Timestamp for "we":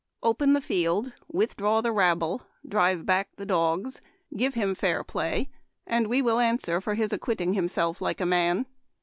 6.07-6.23